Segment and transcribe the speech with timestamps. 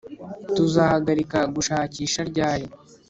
[0.55, 2.67] tuzahagarika gushakisha ryari